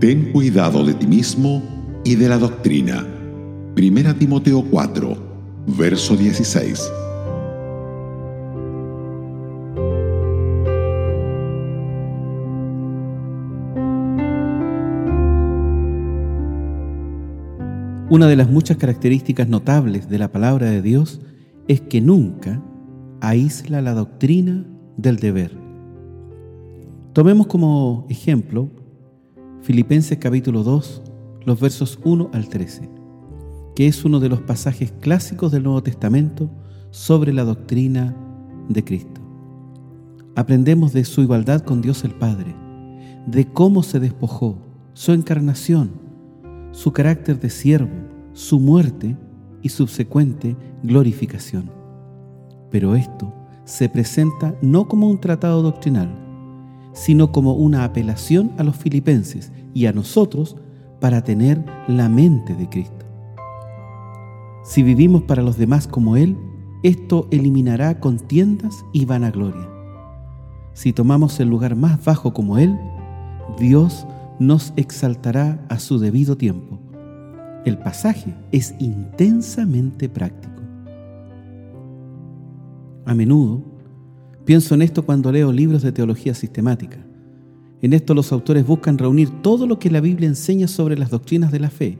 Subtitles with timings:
[0.00, 1.62] Ten cuidado de ti mismo
[2.04, 3.06] y de la doctrina.
[3.74, 5.16] Primera Timoteo 4,
[5.76, 6.90] verso 16.
[18.08, 21.20] Una de las muchas características notables de la palabra de Dios
[21.70, 22.60] es que nunca
[23.20, 24.66] aísla la doctrina
[24.96, 25.56] del deber.
[27.12, 28.68] Tomemos como ejemplo
[29.62, 31.02] Filipenses capítulo 2,
[31.46, 32.90] los versos 1 al 13,
[33.76, 36.50] que es uno de los pasajes clásicos del Nuevo Testamento
[36.90, 38.16] sobre la doctrina
[38.68, 39.20] de Cristo.
[40.34, 42.52] Aprendemos de su igualdad con Dios el Padre,
[43.28, 44.58] de cómo se despojó,
[44.92, 45.92] su encarnación,
[46.72, 47.94] su carácter de siervo,
[48.32, 49.16] su muerte
[49.62, 51.70] y subsecuente glorificación.
[52.70, 53.32] Pero esto
[53.64, 56.10] se presenta no como un tratado doctrinal,
[56.92, 60.56] sino como una apelación a los filipenses y a nosotros
[61.00, 63.06] para tener la mente de Cristo.
[64.64, 66.36] Si vivimos para los demás como Él,
[66.82, 69.68] esto eliminará contiendas y vanagloria.
[70.72, 72.78] Si tomamos el lugar más bajo como Él,
[73.58, 74.06] Dios
[74.38, 76.79] nos exaltará a su debido tiempo.
[77.64, 80.62] El pasaje es intensamente práctico.
[83.04, 83.62] A menudo
[84.44, 86.98] pienso en esto cuando leo libros de teología sistemática.
[87.82, 91.50] En esto los autores buscan reunir todo lo que la Biblia enseña sobre las doctrinas
[91.50, 91.98] de la fe,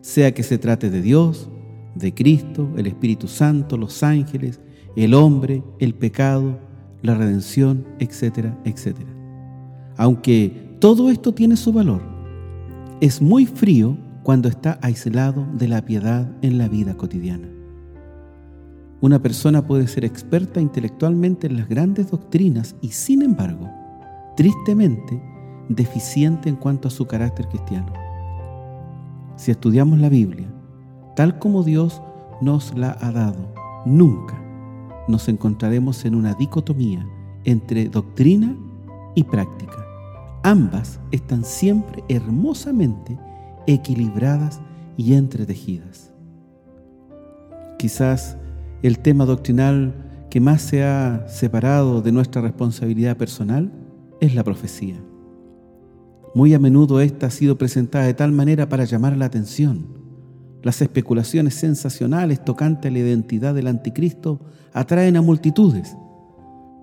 [0.00, 1.48] sea que se trate de Dios,
[1.94, 4.60] de Cristo, el Espíritu Santo, los ángeles,
[4.96, 6.58] el hombre, el pecado,
[7.02, 9.08] la redención, etcétera, etcétera.
[9.96, 12.02] Aunque todo esto tiene su valor.
[13.00, 17.46] Es muy frío cuando está aislado de la piedad en la vida cotidiana.
[19.00, 23.70] Una persona puede ser experta intelectualmente en las grandes doctrinas y sin embargo,
[24.36, 25.22] tristemente,
[25.68, 27.92] deficiente en cuanto a su carácter cristiano.
[29.36, 30.52] Si estudiamos la Biblia,
[31.14, 32.02] tal como Dios
[32.40, 33.54] nos la ha dado,
[33.84, 34.36] nunca
[35.06, 37.06] nos encontraremos en una dicotomía
[37.44, 38.56] entre doctrina
[39.14, 39.86] y práctica.
[40.42, 43.16] Ambas están siempre hermosamente
[43.66, 44.60] equilibradas
[44.96, 46.12] y entretejidas.
[47.78, 48.36] Quizás
[48.82, 49.94] el tema doctrinal
[50.30, 53.72] que más se ha separado de nuestra responsabilidad personal
[54.20, 54.96] es la profecía.
[56.34, 59.86] Muy a menudo esta ha sido presentada de tal manera para llamar la atención.
[60.62, 64.40] Las especulaciones sensacionales tocantes a la identidad del anticristo
[64.72, 65.96] atraen a multitudes,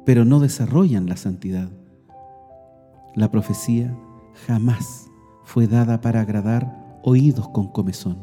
[0.06, 1.70] pero no desarrollan la santidad.
[3.16, 3.96] La profecía
[4.48, 5.08] jamás
[5.44, 8.18] fue dada para agradar oídos con comezón,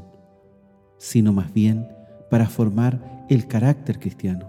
[0.99, 1.89] sino más bien
[2.31, 4.49] para formar el carácter cristiano.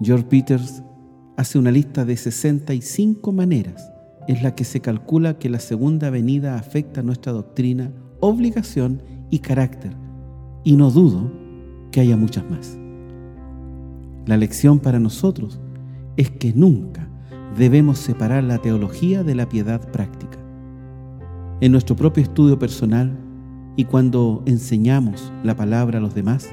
[0.00, 0.82] George Peters
[1.36, 3.92] hace una lista de 65 maneras
[4.28, 9.92] en la que se calcula que la segunda venida afecta nuestra doctrina, obligación y carácter,
[10.64, 11.30] y no dudo
[11.92, 12.76] que haya muchas más.
[14.26, 15.60] La lección para nosotros
[16.16, 17.08] es que nunca
[17.56, 20.25] debemos separar la teología de la piedad práctica.
[21.58, 23.16] En nuestro propio estudio personal
[23.76, 26.50] y cuando enseñamos la palabra a los demás,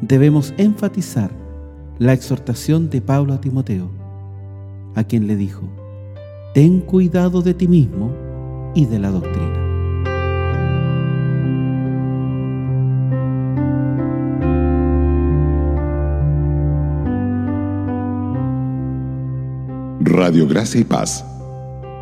[0.00, 1.32] debemos enfatizar
[1.98, 3.90] la exhortación de Pablo a Timoteo,
[4.94, 5.62] a quien le dijo,
[6.54, 8.12] ten cuidado de ti mismo
[8.76, 9.56] y de la doctrina.
[20.00, 21.24] Radio Gracia y Paz,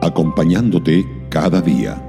[0.03, 2.08] acompañándote cada día.